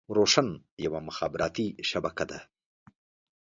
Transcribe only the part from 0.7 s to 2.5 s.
يوه مخابراتي شبکه ده.